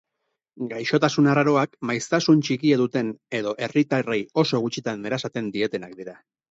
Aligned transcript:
Gaixotasun 0.69 1.29
arraroak 1.33 1.77
maiztasun 1.91 2.43
txikia 2.47 2.81
duten 2.83 3.13
edo 3.41 3.55
herritarrei 3.67 4.21
oso 4.45 4.67
gutxitan 4.67 5.11
erasaten 5.13 5.55
dietenak 5.59 5.97
dira. 6.03 6.23